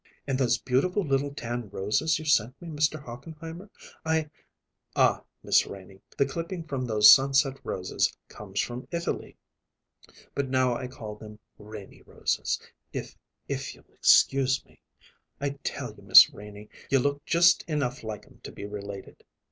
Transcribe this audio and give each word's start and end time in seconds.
"And 0.25 0.39
those 0.39 0.57
beautiful 0.57 1.05
little 1.05 1.31
tan 1.31 1.69
roses 1.69 2.17
you 2.17 2.25
sent 2.25 2.59
me, 2.59 2.69
Mr. 2.69 3.03
Hochenheimer; 3.03 3.69
I" 4.03 4.31
"Ah, 4.95 5.23
Miss 5.43 5.67
Renie, 5.67 6.01
the 6.17 6.25
clipping 6.25 6.63
from 6.63 6.87
those 6.87 7.13
sunset 7.13 7.59
roses 7.63 8.11
comes 8.27 8.59
from 8.59 8.87
Italy; 8.89 9.37
but 10.33 10.49
now 10.49 10.73
I 10.75 10.87
call 10.87 11.13
them 11.13 11.37
Renie 11.59 12.01
Roses, 12.03 12.59
if 12.91 13.15
if 13.47 13.75
you'll 13.75 13.93
excuse 13.93 14.65
me. 14.65 14.81
I 15.39 15.51
tell 15.63 15.93
you, 15.93 16.01
Miss 16.01 16.31
Renie, 16.31 16.69
you 16.89 16.97
look 16.97 17.23
just 17.23 17.61
enough 17.69 18.01
like 18.03 18.25
'em 18.25 18.39
to 18.41 18.51
be 18.51 18.65
related. 18.65 19.23